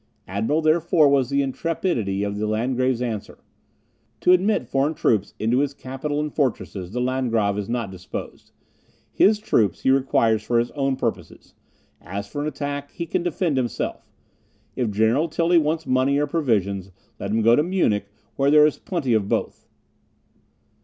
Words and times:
Admirable, 0.27 0.63
therefore, 0.63 1.07
was 1.07 1.29
the 1.29 1.43
intrepidity 1.43 2.23
of 2.23 2.35
the 2.35 2.47
Landgrave's 2.47 3.03
answer: 3.03 3.37
"To 4.21 4.31
admit 4.31 4.67
foreign 4.67 4.95
troops 4.95 5.35
into 5.37 5.59
his 5.59 5.75
capital 5.75 6.19
and 6.19 6.33
fortresses, 6.33 6.89
the 6.91 6.99
Landgrave 6.99 7.55
is 7.59 7.69
not 7.69 7.91
disposed; 7.91 8.51
his 9.11 9.37
troops 9.37 9.81
he 9.83 9.91
requires 9.91 10.41
for 10.41 10.57
his 10.57 10.71
own 10.71 10.95
purposes; 10.95 11.53
as 12.01 12.27
for 12.27 12.41
an 12.41 12.47
attack, 12.47 12.89
he 12.93 13.05
can 13.05 13.21
defend 13.21 13.57
himself. 13.57 14.09
If 14.75 14.89
General 14.89 15.29
Tilly 15.29 15.59
wants 15.59 15.85
money 15.85 16.17
or 16.17 16.25
provisions, 16.25 16.89
let 17.19 17.29
him 17.29 17.43
go 17.43 17.55
to 17.55 17.61
Munich, 17.61 18.07
where 18.37 18.49
there 18.49 18.65
is 18.65 18.79
plenty 18.79 19.13
of 19.13 19.29
both." 19.29 19.67